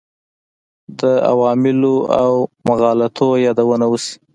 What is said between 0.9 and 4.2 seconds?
د عواملو او مغالطو یادونه وشي.